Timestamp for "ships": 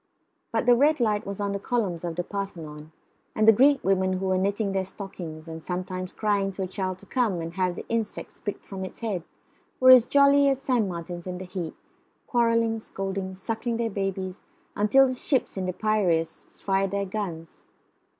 15.13-15.55